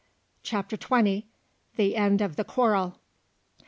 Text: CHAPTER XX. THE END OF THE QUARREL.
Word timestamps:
CHAPTER 0.41 0.77
XX. 0.77 1.25
THE 1.75 1.95
END 1.95 2.21
OF 2.21 2.35
THE 2.35 2.43
QUARREL. 2.43 2.95